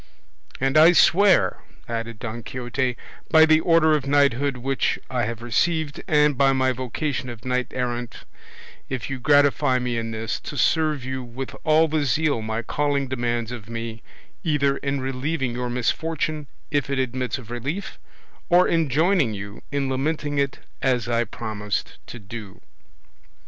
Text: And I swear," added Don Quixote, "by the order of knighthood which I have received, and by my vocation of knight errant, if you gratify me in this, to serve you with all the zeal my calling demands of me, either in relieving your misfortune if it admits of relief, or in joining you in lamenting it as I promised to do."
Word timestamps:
And 0.59 0.77
I 0.79 0.93
swear," 0.93 1.59
added 1.87 2.17
Don 2.17 2.41
Quixote, 2.41 2.97
"by 3.29 3.45
the 3.45 3.59
order 3.59 3.93
of 3.95 4.07
knighthood 4.07 4.57
which 4.57 4.97
I 5.11 5.25
have 5.25 5.43
received, 5.43 6.01
and 6.07 6.35
by 6.35 6.53
my 6.53 6.71
vocation 6.71 7.29
of 7.29 7.45
knight 7.45 7.67
errant, 7.69 8.25
if 8.89 9.11
you 9.11 9.19
gratify 9.19 9.77
me 9.77 9.99
in 9.99 10.09
this, 10.09 10.39
to 10.39 10.57
serve 10.57 11.05
you 11.05 11.21
with 11.23 11.55
all 11.63 11.87
the 11.87 12.03
zeal 12.03 12.41
my 12.41 12.63
calling 12.63 13.09
demands 13.09 13.51
of 13.51 13.69
me, 13.69 14.01
either 14.43 14.77
in 14.77 15.01
relieving 15.01 15.53
your 15.53 15.69
misfortune 15.69 16.47
if 16.71 16.89
it 16.89 16.97
admits 16.97 17.37
of 17.37 17.51
relief, 17.51 17.99
or 18.49 18.67
in 18.67 18.89
joining 18.89 19.35
you 19.35 19.61
in 19.71 19.87
lamenting 19.87 20.39
it 20.39 20.61
as 20.81 21.07
I 21.07 21.25
promised 21.25 21.99
to 22.07 22.17
do." 22.17 22.59